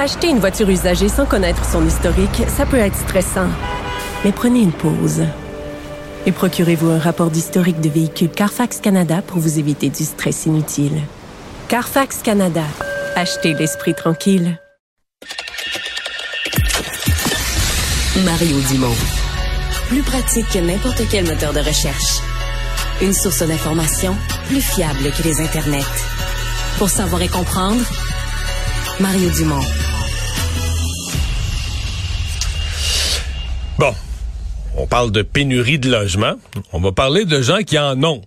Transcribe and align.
Acheter 0.00 0.28
une 0.30 0.38
voiture 0.38 0.70
usagée 0.70 1.10
sans 1.10 1.26
connaître 1.26 1.62
son 1.62 1.86
historique, 1.86 2.44
ça 2.48 2.64
peut 2.64 2.78
être 2.78 2.96
stressant. 2.96 3.48
Mais 4.24 4.32
prenez 4.32 4.60
une 4.60 4.72
pause. 4.72 5.26
Et 6.24 6.32
procurez-vous 6.32 6.88
un 6.88 6.98
rapport 6.98 7.30
d'historique 7.30 7.82
de 7.82 7.90
véhicule 7.90 8.30
Carfax 8.30 8.80
Canada 8.80 9.20
pour 9.20 9.40
vous 9.40 9.58
éviter 9.58 9.90
du 9.90 10.04
stress 10.04 10.46
inutile. 10.46 11.02
Carfax 11.68 12.22
Canada. 12.22 12.64
Achetez 13.14 13.52
l'esprit 13.52 13.94
tranquille. 13.94 14.58
Mario 18.24 18.58
Dumont. 18.70 18.96
Plus 19.88 20.02
pratique 20.02 20.48
que 20.48 20.60
n'importe 20.60 21.02
quel 21.10 21.26
moteur 21.26 21.52
de 21.52 21.60
recherche. 21.60 22.20
Une 23.02 23.12
source 23.12 23.42
d'information 23.42 24.16
plus 24.46 24.62
fiable 24.62 25.10
que 25.14 25.22
les 25.24 25.42
internets. 25.42 25.84
Pour 26.78 26.88
savoir 26.88 27.20
et 27.20 27.28
comprendre, 27.28 27.84
Mario 29.00 29.30
Dumont. 29.30 29.62
Bon, 33.78 33.94
on 34.76 34.86
parle 34.86 35.10
de 35.10 35.22
pénurie 35.22 35.78
de 35.78 35.90
logements. 35.90 36.34
On 36.74 36.80
va 36.80 36.92
parler 36.92 37.24
de 37.24 37.40
gens 37.40 37.62
qui 37.62 37.78
en 37.78 38.02
ont. 38.04 38.20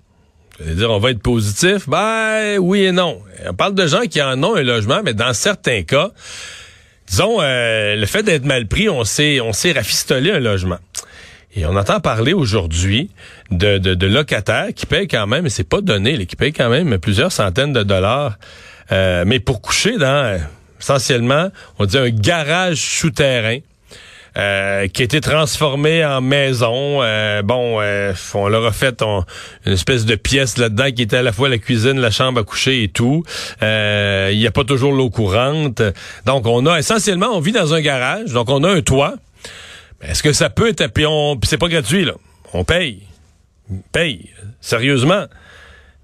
dire, 0.59 0.89
on 0.89 0.97
va 0.97 1.11
être 1.11 1.21
positif? 1.21 1.87
Ben, 1.87 2.57
oui 2.57 2.85
et 2.85 2.91
non. 2.91 3.21
On 3.45 3.53
parle 3.53 3.75
de 3.75 3.85
gens 3.85 4.01
qui 4.09 4.19
en 4.19 4.41
ont 4.43 4.55
un 4.55 4.63
logement, 4.63 5.01
mais 5.05 5.13
dans 5.13 5.33
certains 5.33 5.83
cas, 5.83 6.09
disons, 7.05 7.37
euh, 7.39 7.95
le 7.95 8.05
fait 8.07 8.23
d'être 8.23 8.45
mal 8.45 8.67
pris, 8.67 8.89
on 8.89 9.03
sait, 9.03 9.41
on 9.41 9.53
sait 9.53 9.73
rafistoler 9.73 10.31
un 10.31 10.39
logement. 10.39 10.79
Et 11.55 11.67
on 11.67 11.75
entend 11.75 11.99
parler 11.99 12.33
aujourd'hui 12.33 13.11
de, 13.51 13.77
de, 13.77 14.07
locataires 14.07 14.69
qui 14.75 14.87
payent 14.87 15.07
quand 15.07 15.27
même, 15.27 15.45
et 15.45 15.49
c'est 15.49 15.69
pas 15.69 15.81
donné, 15.81 16.25
qui 16.25 16.35
payent 16.35 16.51
quand 16.51 16.69
même 16.69 16.97
plusieurs 16.97 17.31
centaines 17.31 17.73
de 17.73 17.83
dollars, 17.83 18.39
euh, 18.91 19.23
mais 19.27 19.39
pour 19.39 19.61
coucher 19.61 19.99
dans, 19.99 20.41
essentiellement, 20.83 21.49
on 21.79 21.85
dit 21.85 21.97
un 21.97 22.09
garage 22.09 22.77
souterrain. 22.77 23.59
Euh, 24.35 24.87
qui 24.87 25.03
a 25.03 25.05
été 25.05 25.21
transformé 25.21 26.03
en 26.03 26.19
maison. 26.19 27.03
Euh, 27.03 27.43
bon, 27.43 27.79
euh, 27.79 28.13
on 28.33 28.47
leur 28.47 28.65
a 28.65 28.71
fait 28.71 29.03
une 29.03 29.73
espèce 29.73 30.05
de 30.05 30.15
pièce 30.15 30.57
là-dedans 30.57 30.89
qui 30.89 31.03
était 31.03 31.17
à 31.17 31.21
la 31.21 31.31
fois 31.31 31.49
la 31.49 31.59
cuisine, 31.59 31.99
la 31.99 32.09
chambre 32.09 32.39
à 32.39 32.43
coucher 32.43 32.81
et 32.81 32.87
tout. 32.87 33.23
Il 33.61 34.35
n'y 34.35 34.47
a 34.47 34.51
pas 34.51 34.63
toujours 34.63 34.91
l'eau 34.91 35.11
courante. 35.11 35.83
Donc, 36.25 36.47
on 36.47 36.65
a 36.65 36.79
essentiellement, 36.79 37.27
on 37.27 37.41
vit 37.41 37.51
dans 37.51 37.75
un 37.75 37.81
garage, 37.81 38.31
donc 38.31 38.49
on 38.49 38.63
a 38.63 38.71
un 38.71 38.81
toit. 38.81 39.13
Est-ce 40.01 40.23
que 40.23 40.33
ça 40.33 40.49
peut 40.49 40.69
être... 40.69 40.87
Puis, 40.87 41.05
on, 41.05 41.39
c'est 41.43 41.59
pas 41.59 41.67
gratuit, 41.67 42.03
là. 42.03 42.13
On 42.53 42.63
paye. 42.63 43.03
Paye. 43.91 44.31
Sérieusement. 44.61 45.25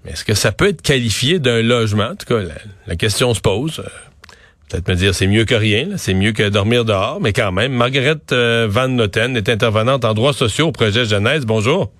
Mais 0.04 0.12
est-ce 0.12 0.24
que 0.24 0.34
ça 0.34 0.52
peut 0.52 0.68
être 0.68 0.82
qualifié 0.82 1.40
d'un 1.40 1.62
logement? 1.62 2.10
En 2.10 2.14
tout 2.14 2.26
cas, 2.26 2.42
la 2.86 2.94
question 2.94 3.34
se 3.34 3.40
pose 3.40 3.82
peut-être 4.70 4.88
me 4.88 4.94
dire 4.94 5.14
c'est 5.14 5.26
mieux 5.26 5.44
que 5.44 5.54
rien, 5.54 5.96
c'est 5.96 6.14
mieux 6.14 6.32
que 6.32 6.48
dormir 6.48 6.84
dehors, 6.84 7.20
mais 7.20 7.32
quand 7.32 7.52
même. 7.52 7.72
Margaret 7.72 8.20
euh, 8.32 8.66
Van 8.70 8.88
Noten 8.88 9.36
est 9.36 9.48
intervenante 9.48 10.04
en 10.04 10.14
droits 10.14 10.32
sociaux 10.32 10.68
au 10.68 10.72
projet 10.72 11.04
Genèse. 11.04 11.44
Bonjour. 11.44 11.90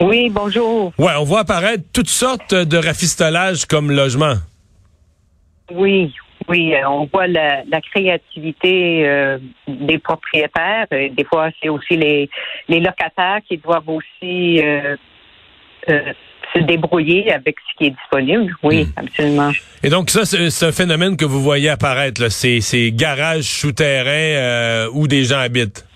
Oui, 0.00 0.30
bonjour. 0.30 0.92
Ouais, 0.98 1.12
on 1.18 1.24
voit 1.24 1.40
apparaître 1.40 1.84
toutes 1.92 2.08
sortes 2.08 2.54
de 2.54 2.76
rafistolages 2.76 3.66
comme 3.66 3.92
logement. 3.92 4.34
Oui, 5.70 6.12
oui, 6.48 6.74
euh, 6.74 6.88
on 6.88 7.06
voit 7.06 7.28
la, 7.28 7.62
créativité 7.92 9.06
euh, 9.06 9.38
des 9.68 9.98
propriétaires. 9.98 10.86
Des 10.90 11.24
fois, 11.24 11.50
c'est 11.62 11.68
aussi 11.68 11.96
les, 11.96 12.28
les 12.68 12.80
locataires 12.80 13.38
qui 13.48 13.58
doivent 13.58 13.88
aussi 13.88 14.60
se 16.54 16.60
débrouiller 16.60 17.32
avec 17.32 17.56
ce 17.58 17.78
qui 17.78 17.86
est 17.86 17.90
disponible. 17.90 18.54
Oui, 18.62 18.84
hmm. 18.84 18.92
absolument. 18.96 19.50
Et 19.82 19.90
donc 19.90 20.10
ça, 20.10 20.24
c'est 20.24 20.66
un 20.66 20.72
phénomène 20.72 21.16
que 21.16 21.24
vous 21.24 21.40
voyez 21.40 21.68
apparaître, 21.68 22.20
là, 22.20 22.30
ces, 22.30 22.60
ces 22.60 22.92
garages 22.92 23.44
souterrains 23.44 24.10
euh, 24.10 24.88
où 24.92 25.06
des 25.06 25.24
gens 25.24 25.38
habitent. 25.38 25.86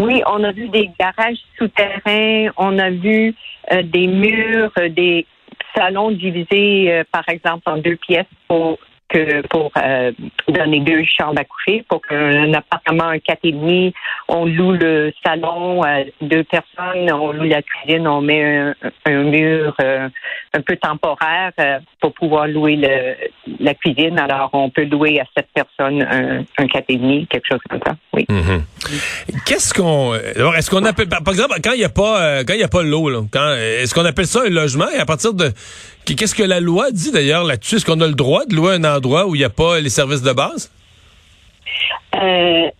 Oui, 0.00 0.22
on 0.26 0.42
a 0.44 0.52
vu 0.52 0.68
des 0.68 0.90
garages 0.98 1.38
souterrains, 1.58 2.50
on 2.56 2.78
a 2.78 2.90
vu 2.90 3.34
euh, 3.72 3.82
des 3.82 4.06
murs, 4.06 4.72
euh, 4.78 4.88
des 4.88 5.26
salons 5.76 6.10
divisés, 6.10 7.02
par 7.12 7.28
exemple, 7.28 7.62
en 7.66 7.76
deux 7.76 7.96
pièces 7.96 8.24
pour 8.48 8.78
que 9.10 9.46
pour 9.48 9.70
euh, 9.76 10.12
donner 10.48 10.80
deux 10.80 11.04
chambres 11.04 11.40
à 11.40 11.44
coucher. 11.44 11.84
Pour 11.88 12.00
qu'un 12.02 12.52
appartement, 12.54 13.08
un 13.08 13.18
quatre 13.18 13.40
et 13.44 13.52
demi, 13.52 13.92
on 14.28 14.46
loue 14.46 14.72
le 14.72 15.12
salon 15.24 15.82
à 15.82 16.04
deux 16.20 16.44
personnes, 16.44 17.10
on 17.12 17.32
loue 17.32 17.44
la 17.44 17.62
cuisine, 17.62 18.06
on 18.06 18.20
met 18.20 18.72
un, 19.04 19.22
mur 19.22 19.74
euh, 19.80 20.08
un 20.54 20.60
peu 20.60 20.76
temporaire 20.76 21.52
euh, 21.60 21.78
pour 22.00 22.14
pouvoir 22.14 22.46
louer 22.46 22.76
le, 22.76 23.16
la 23.58 23.74
cuisine. 23.74 24.18
Alors, 24.18 24.50
on 24.52 24.70
peut 24.70 24.84
louer 24.84 25.20
à 25.20 25.24
sept 25.36 25.48
personnes 25.54 26.02
un, 26.02 26.44
un 26.58 26.66
quatre 26.66 26.86
et 26.88 26.96
demi, 26.96 27.26
quelque 27.26 27.46
chose 27.50 27.60
comme 27.68 27.80
ça. 27.84 27.96
Oui. 28.12 28.26
Mm-hmm. 28.28 29.42
Qu'est-ce 29.44 29.74
qu'on, 29.74 30.14
est-ce 30.14 30.70
qu'on 30.70 30.84
appelle, 30.84 31.08
par 31.08 31.28
exemple, 31.28 31.54
quand 31.62 31.72
il 31.72 31.78
n'y 31.78 31.84
a 31.84 31.88
pas, 31.88 32.44
quand 32.44 32.54
il 32.54 32.60
y 32.60 32.64
a 32.64 32.68
pas 32.68 32.82
l'eau, 32.82 33.10
quand, 33.30 33.54
est-ce 33.54 33.94
qu'on 33.94 34.04
appelle 34.04 34.26
ça 34.26 34.42
un 34.46 34.50
logement? 34.50 34.88
Et 34.94 34.98
à 34.98 35.06
partir 35.06 35.34
de 35.34 35.50
Qu'est-ce 36.04 36.34
que 36.34 36.42
la 36.42 36.60
loi 36.60 36.90
dit 36.90 37.12
d'ailleurs 37.12 37.44
là-dessus? 37.44 37.76
Est-ce 37.76 37.86
qu'on 37.86 38.00
a 38.00 38.06
le 38.06 38.14
droit 38.14 38.44
de 38.44 38.54
louer 38.54 38.74
un 38.74 38.84
endroit 38.84 39.26
où 39.26 39.34
il 39.34 39.38
n'y 39.38 39.44
a 39.44 39.50
pas 39.50 39.80
les 39.80 39.90
services 39.90 40.22
de 40.22 40.32
base? 40.32 40.70
Euh, 42.14 42.70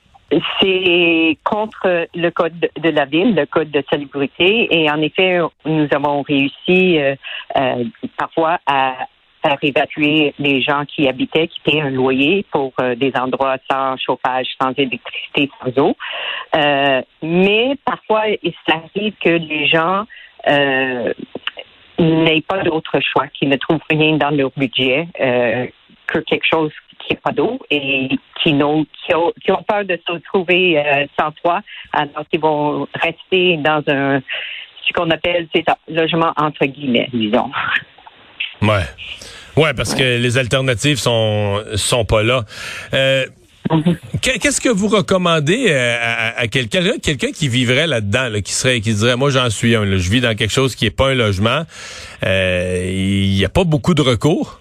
c'est 0.61 1.39
contre 1.45 2.07
le 2.15 2.31
code 2.31 2.69
de 2.81 2.89
la 2.89 3.05
ville, 3.05 3.35
le 3.35 3.47
code 3.47 3.71
de 3.71 3.83
salubrité. 3.91 4.69
Et 4.71 4.91
en 4.91 5.01
effet, 5.01 5.41
nous 5.65 5.89
avons 5.93 6.23
réussi 6.23 6.99
euh, 6.99 7.15
euh, 7.57 7.85
parfois 8.17 8.59
à 8.67 8.95
faire 9.43 9.59
évacuer 9.63 10.35
les 10.39 10.61
gens 10.61 10.85
qui 10.85 11.09
habitaient, 11.09 11.49
qui 11.49 11.61
payaient 11.61 11.81
un 11.81 11.91
loyer 11.91 12.45
pour 12.53 12.75
des 12.97 13.11
endroits 13.19 13.57
sans 13.71 13.97
chauffage, 13.97 14.49
sans 14.61 14.73
électricité, 14.77 15.49
sans 15.59 15.83
eau. 15.83 15.97
mais 17.23 17.75
parfois, 17.83 18.25
il 18.43 18.53
s'arrive 18.69 19.15
que 19.19 19.31
les 19.31 19.67
gens 19.67 20.05
n'aient 22.03 22.43
pas 22.43 22.62
d'autre 22.62 22.99
choix, 23.00 23.27
qui 23.28 23.47
ne 23.47 23.56
trouvent 23.56 23.81
rien 23.88 24.16
dans 24.16 24.31
leur 24.31 24.50
budget 24.56 25.09
euh, 25.21 25.66
que 26.06 26.19
quelque 26.21 26.47
chose 26.50 26.72
qui 26.99 27.15
n'est 27.15 27.21
pas 27.21 27.33
d'eau 27.33 27.59
et 27.71 28.09
qui, 28.43 28.53
n'ont, 28.53 28.84
qui, 28.84 29.15
ont, 29.15 29.33
qui 29.43 29.53
ont 29.53 29.62
peur 29.62 29.84
de 29.84 29.99
se 30.06 30.12
retrouver 30.12 30.78
euh, 30.78 31.06
sans 31.19 31.31
toit, 31.43 31.60
alors 31.93 32.27
qu'ils 32.31 32.41
vont 32.41 32.87
rester 32.94 33.56
dans 33.59 33.83
un 33.89 34.21
ce 34.87 34.93
qu'on 34.93 35.10
appelle 35.10 35.47
c'est 35.55 35.69
un 35.69 35.77
logement 35.89 36.33
entre 36.37 36.66
guillemets, 36.66 37.09
disons. 37.12 37.50
Ouais. 38.62 38.84
Ouais, 39.56 39.75
parce 39.75 39.94
que 39.94 40.19
les 40.19 40.39
alternatives 40.39 40.99
sont 40.99 41.62
sont 41.75 42.05
pas 42.05 42.22
là. 42.22 42.44
Euh, 42.94 43.25
Qu'est-ce 44.21 44.61
que 44.61 44.69
vous 44.69 44.89
recommandez 44.89 45.67
euh, 45.69 45.97
à, 46.37 46.49
quelqu'un 46.49 46.99
quelqu'un 47.03 47.31
qui 47.31 47.49
vivrait 47.49 47.87
là-dedans, 47.87 48.29
qui 48.45 48.53
serait 48.53 48.81
qui 48.81 48.95
dirait 48.95 49.17
moi 49.17 49.31
j'en 49.31 49.49
suis 49.49 49.77
un, 49.77 49.85
je 49.85 50.11
vis 50.11 50.21
dans 50.21 50.35
quelque 50.35 50.53
chose 50.53 50.75
qui 50.75 50.87
est 50.87 50.97
pas 50.97 51.11
un 51.11 51.15
logement, 51.15 51.63
euh, 52.25 52.91
il 52.93 53.31
n'y 53.31 53.45
a 53.45 53.49
pas 53.49 53.65
beaucoup 53.65 53.95
de 53.95 54.03
recours? 54.03 54.61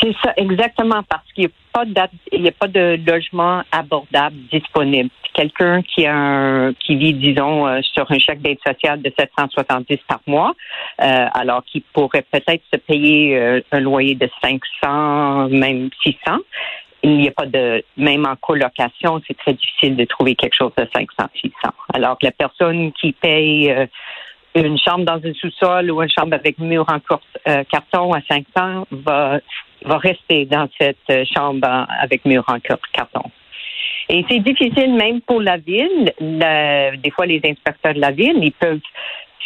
C'est 0.00 0.14
ça 0.24 0.32
exactement 0.36 1.02
parce 1.08 1.30
qu'il 1.34 1.44
n'y 1.44 2.48
a 2.48 2.48
a 2.48 2.52
pas 2.52 2.68
de 2.68 2.98
logement 3.06 3.62
abordable 3.70 4.36
disponible. 4.50 5.10
Quelqu'un 5.34 5.82
qui 5.82 6.06
a 6.06 6.70
qui 6.80 6.96
vit 6.96 7.14
disons 7.14 7.66
euh, 7.66 7.80
sur 7.82 8.10
un 8.10 8.18
chèque 8.18 8.40
d'aide 8.40 8.58
sociale 8.66 9.02
de 9.02 9.12
770 9.16 9.98
par 10.08 10.20
mois, 10.26 10.54
alors 10.98 11.64
qu'il 11.64 11.82
pourrait 11.92 12.24
peut-être 12.30 12.62
se 12.72 12.78
payer 12.78 13.60
un 13.70 13.80
loyer 13.80 14.14
de 14.14 14.28
500 14.42 15.50
même 15.50 15.90
600 16.02 16.38
il 17.02 17.18
n'y 17.18 17.28
a 17.28 17.32
pas 17.32 17.46
de, 17.46 17.84
même 17.96 18.26
en 18.26 18.36
colocation, 18.36 19.20
c'est 19.26 19.36
très 19.36 19.54
difficile 19.54 19.96
de 19.96 20.04
trouver 20.04 20.34
quelque 20.34 20.54
chose 20.54 20.72
de 20.76 20.86
500, 20.94 21.28
600. 21.40 21.54
Alors 21.94 22.18
que 22.18 22.26
la 22.26 22.32
personne 22.32 22.92
qui 22.92 23.12
paye 23.12 23.70
euh, 23.70 23.86
une 24.54 24.78
chambre 24.78 25.04
dans 25.04 25.20
un 25.24 25.34
sous-sol 25.34 25.90
ou 25.90 26.02
une 26.02 26.10
chambre 26.10 26.34
avec 26.34 26.58
mur 26.58 26.86
en 26.88 26.98
euh, 27.48 27.64
carton 27.70 28.12
à 28.12 28.20
500 28.28 28.86
va, 28.90 29.40
va 29.84 29.98
rester 29.98 30.44
dans 30.46 30.68
cette 30.78 30.98
euh, 31.10 31.24
chambre 31.34 31.86
avec 32.00 32.24
mur 32.24 32.44
en 32.46 32.58
carton. 32.92 33.30
Et 34.08 34.24
c'est 34.28 34.40
difficile 34.40 34.94
même 34.94 35.20
pour 35.22 35.40
la 35.40 35.56
ville. 35.56 36.12
des 36.20 37.10
fois, 37.12 37.24
les 37.26 37.40
inspecteurs 37.44 37.94
de 37.94 38.00
la 38.00 38.10
ville, 38.10 38.38
ils 38.42 38.52
peuvent 38.52 38.80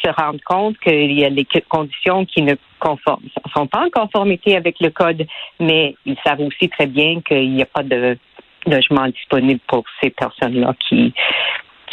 se 0.02 0.10
rendent 0.10 0.42
compte 0.42 0.78
qu'il 0.78 1.12
y 1.12 1.24
a 1.24 1.30
des 1.30 1.46
conditions 1.68 2.24
qui 2.24 2.42
ne 2.42 2.54
sont 2.82 3.66
pas 3.66 3.84
en 3.84 3.90
conformité 3.90 4.56
avec 4.56 4.80
le 4.80 4.90
code, 4.90 5.26
mais 5.60 5.94
ils 6.04 6.16
savent 6.24 6.40
aussi 6.40 6.68
très 6.68 6.86
bien 6.86 7.20
qu'il 7.20 7.52
n'y 7.52 7.62
a 7.62 7.66
pas 7.66 7.82
de 7.82 8.18
logement 8.66 9.06
disponible 9.08 9.60
pour 9.66 9.84
ces 10.02 10.10
personnes-là 10.10 10.74
qui 10.88 11.14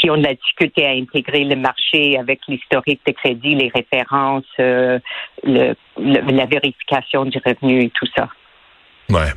qui 0.04 0.10
ont 0.10 0.18
de 0.18 0.24
la 0.24 0.34
difficulté 0.34 0.86
à 0.86 0.90
intégrer 0.90 1.46
le 1.46 1.56
marché 1.56 2.18
avec 2.20 2.42
l'historique 2.50 3.00
de 3.08 3.14
crédit, 3.14 3.56
les 3.56 3.72
références, 3.74 4.44
euh, 4.60 5.00
la 5.46 6.46
vérification 6.46 7.24
du 7.24 7.40
revenu 7.46 7.84
et 7.84 7.90
tout 7.90 8.08
ça. 8.14 8.28
Ouais. 9.10 9.32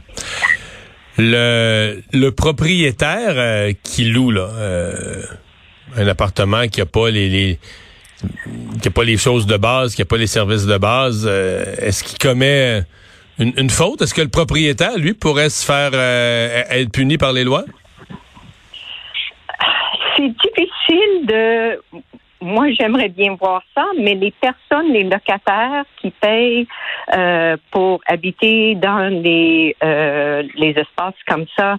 Le, 1.19 2.31
propriétaire 2.31 3.35
euh, 3.37 3.73
qui 3.85 4.07
loue 4.07 4.33
là, 4.33 4.49
euh, 4.53 5.23
un 5.97 6.09
appartement 6.09 6.67
qui 6.67 6.81
a 6.81 6.87
pas 6.87 7.11
les 7.11 7.59
qui 8.81 8.89
a 8.89 8.91
pas 8.91 9.05
les 9.05 9.17
choses 9.17 9.47
de 9.47 9.57
base, 9.57 9.95
qui 9.95 10.03
a 10.03 10.05
pas 10.05 10.17
les 10.17 10.27
services 10.27 10.67
de 10.67 10.79
base, 10.79 11.27
est-ce 11.27 12.05
qu'il 12.05 12.19
commet 12.19 12.83
une, 13.39 13.71
faute? 13.71 14.03
Est-ce 14.03 14.15
que 14.15 14.23
le 14.23 14.29
propriétaire, 14.29 14.97
lui, 14.99 15.15
pourrait 15.15 15.51
se 15.51 15.65
faire 15.65 15.93
être 15.95 16.91
puni 16.93 17.19
par 17.19 17.33
les 17.33 17.45
lois? 17.45 17.65
c'est 20.17 20.29
difficile 20.29 21.27
de. 21.27 21.81
Moi, 22.43 22.71
j'aimerais 22.73 23.09
bien 23.09 23.35
voir 23.35 23.63
ça, 23.75 23.85
mais 23.99 24.15
les 24.15 24.31
personnes, 24.31 24.93
les 24.93 25.05
locataires 25.05 25.85
qui 26.01 26.11
payent 26.11 26.67
euh, 27.15 27.57
pour 27.71 28.01
habiter 28.07 28.75
dans 28.75 29.11
les 29.11 29.75
euh, 29.83 30.43
les 30.55 30.71
espaces 30.71 31.15
comme 31.27 31.47
ça, 31.57 31.77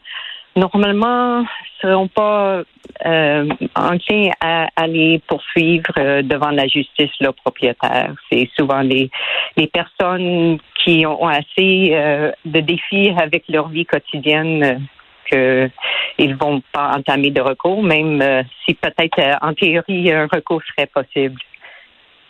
normalement, 0.58 1.46
seront 1.82 2.08
pas 2.08 2.64
euh, 3.06 3.48
enclins 3.76 4.32
à 4.42 4.68
aller 4.76 5.22
poursuivre 5.28 5.92
euh, 5.98 6.22
devant 6.22 6.50
la 6.50 6.68
justice 6.68 7.12
le 7.20 7.32
propriétaire. 7.32 8.14
C'est 8.30 8.50
souvent 8.58 8.82
les 8.82 9.10
les 9.56 9.68
personnes 9.68 10.58
qui 10.84 11.06
ont 11.06 11.28
assez 11.28 11.92
euh, 11.94 12.32
de 12.46 12.60
défis 12.60 13.14
avec 13.22 13.44
leur 13.50 13.70
vie 13.70 13.86
quotidienne 13.86 14.88
qu'ils 15.30 16.36
vont 16.40 16.62
pas 16.72 16.92
entamer 16.96 17.32
de 17.32 17.42
recours, 17.42 17.84
même 17.84 18.24
si 18.66 18.74
peut-être 18.74 19.38
en 19.42 19.54
théorie 19.54 20.12
un 20.12 20.28
recours 20.32 20.62
serait 20.70 20.88
possible. 20.88 21.40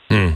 Hmm. 0.10 0.32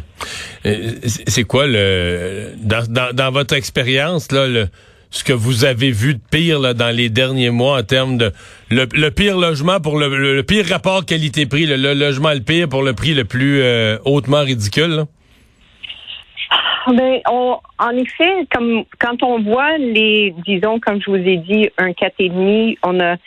C'est 0.63 1.43
quoi 1.43 1.65
le 1.65 2.51
dans, 2.57 3.31
votre 3.31 3.55
expérience 3.55 4.31
là 4.31 4.47
le 4.47 4.67
ce 5.12 5.24
que 5.24 5.34
vous 5.34 5.66
avez 5.66 5.92
vu 5.92 6.16
de 6.16 6.22
pire 6.31 6.60
là, 6.60 6.74
dans 6.74 6.96
les 6.96 7.10
derniers 7.10 7.50
mois 7.50 7.80
en 7.80 7.84
termes 7.84 8.18
de 8.18 8.31
le, 8.69 9.10
pire 9.10 9.38
logement 9.38 9.80
pour 9.80 10.00
le, 10.00 10.42
pire 10.42 10.66
rapport 10.66 11.06
qualité-prix, 11.06 11.66
le, 11.68 11.94
logement 11.94 12.31
le 12.31 12.40
pire 12.40 12.69
pour 12.69 12.81
le 12.81 12.94
prix 12.94 13.13
le 13.13 13.25
plus 13.25 13.62
euh, 13.62 13.98
hautement 14.06 14.42
ridicule? 14.42 15.04
Ben, 16.88 17.19
en 17.28 17.92
effet, 17.92 18.48
comme 18.56 18.86
quand 19.00 19.22
on 19.22 19.42
voit 19.42 19.78
les, 19.78 20.34
disons, 20.48 20.80
comme 20.80 21.00
je 21.02 21.12
vous 21.12 21.18
ai 21.18 21.38
dit, 21.38 21.69
un 21.78 21.92
demi, 21.92 22.78
on 22.84 23.00
a 23.00 23.18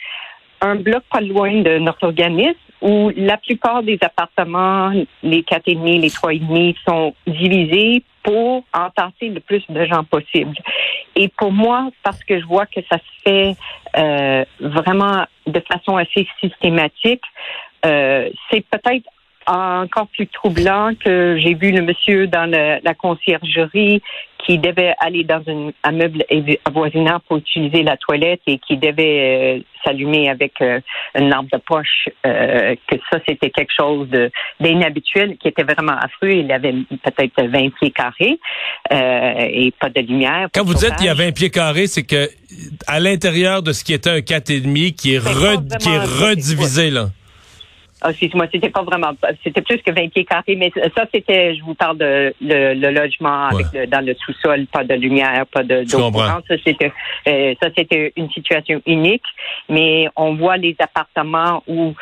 un 0.61 0.75
bloc 0.75 1.03
pas 1.11 1.21
loin 1.21 1.61
de 1.61 1.77
notre 1.77 2.03
organisme 2.03 2.64
où 2.81 3.11
la 3.15 3.37
plupart 3.37 3.83
des 3.83 3.97
appartements, 4.01 4.91
les 5.23 5.43
quatre 5.43 5.67
et 5.67 5.75
demi, 5.75 5.99
les 5.99 6.11
trois 6.11 6.33
et 6.33 6.39
demi, 6.39 6.75
sont 6.87 7.13
divisés 7.25 8.03
pour 8.23 8.63
entasser 8.73 9.29
le 9.29 9.39
plus 9.39 9.63
de 9.69 9.85
gens 9.85 10.03
possible. 10.03 10.55
Et 11.15 11.29
pour 11.29 11.51
moi, 11.51 11.89
parce 12.03 12.23
que 12.23 12.39
je 12.39 12.45
vois 12.45 12.65
que 12.65 12.81
ça 12.91 12.97
se 12.97 13.21
fait 13.23 13.55
euh, 13.97 14.43
vraiment 14.59 15.25
de 15.47 15.61
façon 15.61 15.95
assez 15.95 16.27
systématique, 16.41 17.23
euh, 17.85 18.29
c'est 18.49 18.65
peut-être 18.65 19.07
encore 19.47 20.07
plus 20.07 20.27
troublant 20.27 20.91
que 20.95 21.37
j'ai 21.39 21.53
vu 21.53 21.71
le 21.71 21.81
monsieur 21.81 22.27
dans 22.27 22.49
la 22.49 22.93
conciergerie 22.93 24.01
qui 24.45 24.59
devait 24.59 24.93
aller 24.99 25.23
dans 25.23 25.41
un, 25.83 25.91
meuble 25.91 26.23
avoisinant 26.65 27.19
pour 27.27 27.37
utiliser 27.37 27.83
la 27.83 27.97
toilette 27.97 28.41
et 28.45 28.59
qui 28.59 28.77
devait 28.77 29.57
euh, 29.57 29.59
s'allumer 29.83 30.29
avec 30.29 30.53
euh, 30.61 30.79
une 31.17 31.29
lampe 31.29 31.51
de 31.51 31.57
poche, 31.57 32.09
euh, 32.25 32.75
que 32.87 32.95
ça, 33.11 33.19
c'était 33.27 33.49
quelque 33.49 33.73
chose 33.75 34.07
d'inhabituel, 34.59 35.37
qui 35.37 35.47
était 35.47 35.63
vraiment 35.63 35.97
affreux. 35.97 36.31
Il 36.31 36.51
avait 36.51 36.73
peut-être 37.03 37.43
20 37.43 37.69
pieds 37.75 37.91
carrés 37.91 38.39
et 38.91 39.73
pas 39.79 39.89
de 39.89 40.01
lumière. 40.01 40.49
Quand 40.53 40.63
vous 40.63 40.75
dites 40.75 40.95
qu'il 40.97 41.07
y 41.07 41.09
a 41.09 41.13
20 41.15 41.33
pieds 41.33 41.49
carrés, 41.49 41.87
c'est 41.87 42.03
que 42.03 42.29
à 42.87 42.99
l'intérieur 42.99 43.63
de 43.63 43.71
ce 43.71 43.83
qui 43.83 43.93
était 43.93 44.09
un 44.09 44.19
4,5 44.19 44.95
qui 44.95 45.15
est, 45.15 45.77
qui 45.79 45.89
est 45.89 45.99
redivisé, 45.99 46.91
là. 46.91 47.07
Ah, 48.05 48.11
excuse-moi, 48.11 48.45
c'était 48.51 48.69
pas 48.69 48.83
vraiment, 48.83 49.13
c'était 49.43 49.63
plus 49.63 49.81
que 49.81 49.91
20 49.91 50.09
pieds 50.09 50.25
carrés, 50.25 50.55
mais 50.55 50.71
ça, 50.95 51.05
c'était, 51.11 51.55
je 51.55 51.63
vous 51.63 51.73
parle 51.73 51.97
de 51.97 52.35
le, 52.39 52.91
logement 52.91 53.47
avec 53.47 53.89
dans 53.89 54.05
le 54.05 54.13
sous-sol, 54.13 54.67
pas 54.67 54.83
de 54.83 54.93
lumière, 54.93 55.47
pas 55.47 55.63
de 55.63 55.83
d'eau 55.85 56.11
Ça, 56.13 56.55
c'était, 56.63 56.91
euh, 57.27 57.55
ça, 57.59 57.69
c'était 57.75 58.13
une 58.15 58.29
situation 58.29 58.79
unique, 58.85 59.23
mais 59.69 60.07
on 60.15 60.35
voit 60.35 60.57
les 60.57 60.75
appartements 60.77 61.63
où 61.65 61.95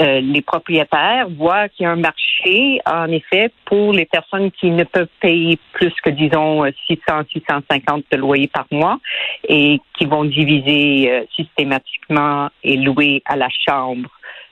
euh, 0.00 0.20
les 0.22 0.40
propriétaires 0.40 1.28
voient 1.36 1.68
qu'il 1.68 1.84
y 1.84 1.86
a 1.86 1.92
un 1.92 1.96
marché, 1.96 2.80
en 2.86 3.08
effet, 3.08 3.50
pour 3.66 3.92
les 3.92 4.06
personnes 4.06 4.50
qui 4.50 4.70
ne 4.70 4.84
peuvent 4.84 5.08
payer 5.20 5.58
plus 5.74 5.92
que, 6.02 6.08
disons, 6.08 6.64
600, 6.86 7.20
650 7.34 8.04
de 8.10 8.16
loyer 8.16 8.48
par 8.48 8.64
mois 8.70 8.98
et 9.46 9.78
qui 9.98 10.06
vont 10.06 10.24
diviser 10.24 11.12
euh, 11.12 11.24
systématiquement 11.36 12.48
et 12.62 12.78
louer 12.78 13.22
à 13.26 13.36
la 13.36 13.48
chambre 13.68 14.08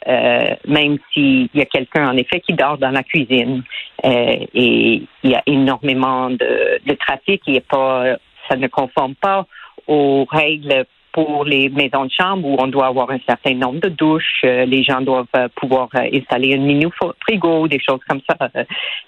euh, 0.09 0.55
même 0.67 0.99
s'il 1.13 1.49
y 1.55 1.61
a 1.61 1.67
quelqu'un, 1.67 2.09
en 2.11 2.17
effet, 2.17 2.41
qui 2.41 2.55
dort 2.55 2.79
dans 2.79 2.91
la 2.91 3.03
cuisine. 3.03 3.63
Euh, 4.05 4.37
et 4.55 5.03
il 5.23 5.31
y 5.31 5.35
a 5.35 5.43
énormément 5.47 6.31
de, 6.31 6.81
de 6.85 6.95
trafic. 6.95 7.43
Il 7.47 7.57
est 7.57 7.69
pas, 7.69 8.17
ça 8.49 8.57
ne 8.57 8.67
conforme 8.69 9.15
pas 9.15 9.47
aux 9.87 10.27
règles 10.31 10.85
pour 11.13 11.45
les 11.45 11.69
maisons 11.69 12.07
de 12.07 12.11
chambre 12.11 12.49
où 12.49 12.57
on 12.59 12.69
doit 12.69 12.87
avoir 12.87 13.11
un 13.11 13.19
certain 13.29 13.55
nombre 13.55 13.81
de 13.81 13.91
douches, 13.91 14.41
euh, 14.45 14.65
les 14.65 14.83
gens 14.83 15.03
doivent 15.03 15.27
pouvoir 15.57 15.89
installer 15.95 16.55
un 16.55 16.59
mini 16.59 16.87
frigo, 17.21 17.69
des 17.69 17.81
choses 17.81 18.01
comme 18.09 18.23
ça. 18.27 18.49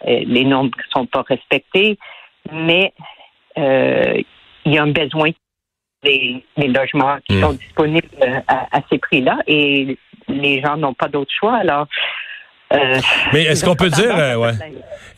les 0.04 0.44
normes 0.44 0.66
ne 0.66 0.82
sont 0.90 1.06
pas 1.06 1.24
respectées, 1.26 1.96
mais 2.52 2.92
il 3.56 4.72
y 4.72 4.76
a 4.76 4.82
un 4.82 4.90
besoin 4.90 5.30
des, 6.02 6.44
logements 6.58 7.16
qui 7.26 7.36
hmm. 7.36 7.40
sont 7.40 7.52
disponibles 7.52 8.08
à, 8.48 8.76
à 8.76 8.80
ces 8.90 8.98
prix-là 8.98 9.38
et 9.46 9.96
les 10.28 10.60
gens 10.60 10.76
n'ont 10.76 10.94
pas 10.94 11.08
d'autre 11.08 11.32
choix. 11.38 11.56
Alors, 11.56 11.86
euh, 12.72 13.00
mais 13.32 13.44
est-ce 13.44 13.64
qu'on 13.64 13.76
peut 13.76 13.90
dire, 13.90 14.16
euh, 14.16 14.36
ouais. 14.36 14.52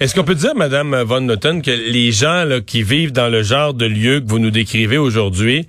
Est-ce 0.00 0.14
qu'on 0.14 0.24
peut 0.24 0.34
dire, 0.34 0.54
Madame 0.54 0.94
Von 1.02 1.22
Noten, 1.22 1.62
que 1.62 1.70
les 1.70 2.12
gens 2.12 2.44
là, 2.44 2.60
qui 2.60 2.82
vivent 2.82 3.12
dans 3.12 3.28
le 3.28 3.42
genre 3.42 3.72
de 3.72 3.86
lieu 3.86 4.20
que 4.20 4.28
vous 4.28 4.38
nous 4.38 4.50
décrivez 4.50 4.98
aujourd'hui 4.98 5.66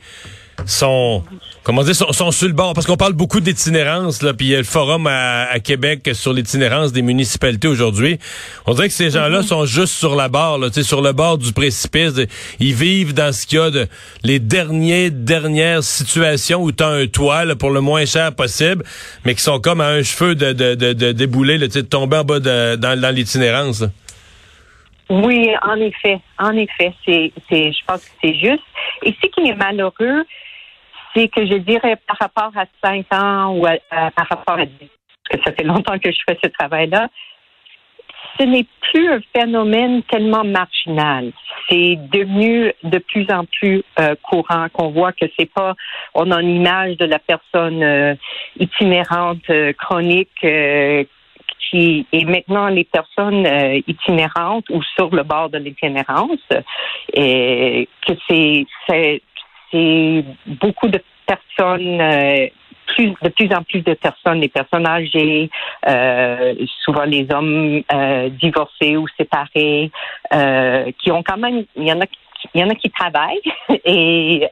sont 0.65 1.23
comment 1.63 1.83
dire, 1.83 1.95
sont, 1.95 2.13
sont, 2.13 2.31
sur 2.31 2.47
le 2.47 2.53
bord, 2.53 2.73
parce 2.73 2.87
qu'on 2.87 2.95
parle 2.95 3.11
beaucoup 3.11 3.41
d'itinérance, 3.41 4.21
là, 4.21 4.33
puis 4.33 4.47
il 4.47 4.51
y 4.51 4.55
a 4.55 4.59
le 4.59 4.63
forum 4.63 5.05
à, 5.05 5.59
Québec 5.59 6.09
sur 6.13 6.31
l'itinérance 6.31 6.93
des 6.93 7.01
municipalités 7.01 7.67
aujourd'hui. 7.67 8.19
On 8.65 8.73
dirait 8.73 8.87
que 8.87 8.93
ces 8.93 9.09
gens-là 9.09 9.41
mm-hmm. 9.41 9.47
sont 9.47 9.65
juste 9.65 9.93
sur 9.93 10.15
la 10.15 10.29
barre, 10.29 10.59
là, 10.59 10.69
sur 10.71 11.01
le 11.01 11.11
bord 11.11 11.37
du 11.37 11.51
précipice. 11.51 12.13
Ils 12.61 12.73
vivent 12.73 13.13
dans 13.13 13.33
ce 13.33 13.45
qu'il 13.45 13.59
y 13.59 13.61
a 13.61 13.69
de 13.69 13.87
les 14.23 14.39
derniers, 14.39 15.09
dernières 15.09 15.83
situations 15.83 16.61
où 16.61 16.71
tu 16.71 16.83
as 16.83 16.87
un 16.87 17.07
toit 17.07 17.43
pour 17.59 17.71
le 17.71 17.81
moins 17.81 18.05
cher 18.05 18.33
possible, 18.33 18.85
mais 19.25 19.35
qui 19.35 19.41
sont 19.41 19.59
comme 19.59 19.81
à 19.81 19.87
un 19.87 20.03
cheveu 20.03 20.35
de, 20.35 20.53
de, 20.53 20.73
de, 20.73 20.93
de 20.93 21.11
débouler, 21.11 21.57
là, 21.57 21.67
de 21.67 21.81
tomber 21.81 22.17
en 22.17 22.23
bas 22.23 22.39
de, 22.39 22.77
dans, 22.77 22.97
dans 22.97 23.13
l'itinérance. 23.13 23.83
Oui, 25.09 25.49
en 25.63 25.75
effet, 25.75 26.19
en 26.37 26.51
effet, 26.51 26.93
c'est, 27.05 27.31
c'est, 27.49 27.71
je 27.71 27.85
pense 27.85 28.01
que 28.01 28.11
c'est 28.21 28.35
juste. 28.35 28.63
Et 29.03 29.15
ce 29.21 29.27
qui 29.27 29.49
est 29.49 29.55
malheureux, 29.55 30.23
que 31.25 31.45
je 31.45 31.55
dirais 31.55 31.97
par 32.07 32.17
rapport 32.19 32.51
à 32.55 32.65
cinq 32.83 33.05
ans 33.13 33.55
ou 33.57 33.63
par 34.15 34.27
rapport 34.29 34.59
à 34.59 34.65
dix, 34.65 34.89
parce 35.29 35.43
que 35.43 35.49
ça 35.49 35.55
fait 35.55 35.63
longtemps 35.63 35.97
que 35.99 36.11
je 36.11 36.19
fais 36.27 36.37
ce 36.43 36.49
travail-là, 36.49 37.09
ce 38.39 38.45
n'est 38.45 38.65
plus 38.91 39.09
un 39.09 39.19
phénomène 39.35 40.03
tellement 40.03 40.43
marginal. 40.43 41.31
C'est 41.69 41.97
devenu 42.11 42.71
de 42.83 42.97
plus 42.99 43.25
en 43.31 43.45
plus 43.45 43.83
euh, 43.99 44.15
courant 44.21 44.67
qu'on 44.71 44.89
voit 44.89 45.11
que 45.11 45.25
c'est 45.37 45.51
pas, 45.51 45.75
on 46.13 46.31
a 46.31 46.41
une 46.41 46.55
image 46.55 46.97
de 46.97 47.05
la 47.05 47.19
personne 47.19 47.83
euh, 47.83 48.15
itinérante 48.59 49.49
euh, 49.49 49.73
chronique 49.73 50.29
qui 51.69 52.07
est 52.13 52.25
maintenant 52.25 52.69
les 52.69 52.85
personnes 52.85 53.45
itinérantes 53.87 54.69
ou 54.69 54.81
sur 54.95 55.13
le 55.13 55.23
bord 55.23 55.49
de 55.49 55.57
l'itinérance 55.57 56.39
et 57.13 57.89
que 58.07 58.13
c'est 58.29 59.21
c'est 59.71 60.23
beaucoup 60.45 60.87
de 60.87 61.01
personnes, 61.25 62.01
euh, 62.01 62.47
de 62.97 63.29
plus 63.29 63.53
en 63.53 63.63
plus 63.63 63.81
de 63.81 63.93
personnes, 63.93 64.39
les 64.39 64.47
personnes 64.47 64.87
âgées, 64.87 65.49
euh, 65.87 66.55
souvent 66.83 67.03
les 67.03 67.27
hommes 67.31 67.81
euh, 67.93 68.29
divorcés 68.29 68.97
ou 68.97 69.05
séparés, 69.17 69.91
qui 70.99 71.11
ont 71.11 71.23
quand 71.23 71.37
même, 71.37 71.65
il 71.75 71.87
y 71.87 71.91
en 71.91 72.01
a 72.01 72.05
il 72.53 72.61
y 72.61 72.63
en 72.63 72.69
a 72.69 72.75
qui 72.75 72.91
travaillent 72.91 73.41
et 73.83 74.47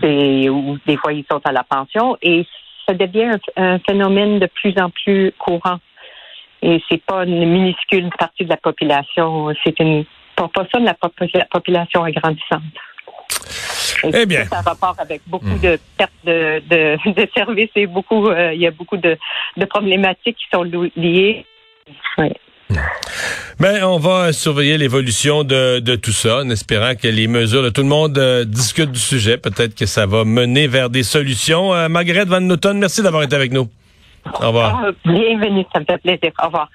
c'est 0.00 0.48
ou 0.48 0.78
des 0.86 0.96
fois 0.96 1.12
ils 1.12 1.26
sont 1.30 1.42
à 1.44 1.52
la 1.52 1.62
pension 1.62 2.16
et 2.22 2.46
ça 2.88 2.94
devient 2.94 3.32
un, 3.56 3.78
phénomène 3.80 4.38
de 4.38 4.46
plus 4.46 4.74
en 4.80 4.88
plus 4.88 5.30
courant. 5.38 5.78
et 6.62 6.82
c'est 6.88 7.02
pas 7.04 7.24
une 7.24 7.44
minuscule 7.44 8.08
partie 8.18 8.44
de 8.44 8.50
la 8.50 8.56
population. 8.56 9.52
C'est 9.62 9.78
une 9.78 10.06
proportion 10.36 10.80
de 10.80 10.86
la 10.86 10.94
population 11.50 12.02
agrandissante. 12.02 12.62
Eh 14.14 14.26
bien. 14.26 14.44
Ça 14.46 14.58
a 14.58 14.62
rapport 14.62 14.94
avec 14.98 15.22
beaucoup 15.26 15.46
hmm. 15.46 15.60
de 15.60 15.78
pertes 15.96 16.12
de, 16.24 16.60
de, 16.68 17.28
services 17.34 17.70
et 17.76 17.86
beaucoup, 17.86 18.28
euh, 18.28 18.52
il 18.52 18.60
y 18.60 18.66
a 18.66 18.70
beaucoup 18.70 18.96
de, 18.96 19.16
de 19.56 19.64
problématiques 19.64 20.36
qui 20.36 20.46
sont 20.52 20.62
liées. 20.62 21.44
Oui. 22.18 22.32
Ben, 23.60 23.84
on 23.84 23.98
va 23.98 24.32
surveiller 24.32 24.76
l'évolution 24.76 25.44
de, 25.44 25.78
de, 25.78 25.96
tout 25.96 26.12
ça, 26.12 26.38
en 26.38 26.50
espérant 26.50 26.94
que 26.94 27.08
les 27.08 27.28
mesures, 27.28 27.72
tout 27.72 27.82
le 27.82 27.88
monde 27.88 28.18
euh, 28.18 28.44
discute 28.44 28.90
du 28.90 28.98
sujet. 28.98 29.38
Peut-être 29.38 29.74
que 29.74 29.86
ça 29.86 30.04
va 30.04 30.24
mener 30.24 30.66
vers 30.66 30.90
des 30.90 31.02
solutions. 31.02 31.74
Euh, 31.74 31.88
Margaret 31.88 32.24
Van 32.24 32.40
Newton, 32.40 32.78
merci 32.78 33.02
d'avoir 33.02 33.22
été 33.22 33.36
avec 33.36 33.52
nous. 33.52 33.68
Au 34.40 34.48
revoir. 34.48 34.82
Ah, 34.84 34.90
bienvenue, 35.04 35.64
ça 35.72 35.80
me 35.80 35.84
fait 35.84 35.98
plaisir. 35.98 36.32
Au 36.42 36.46
revoir. 36.46 36.68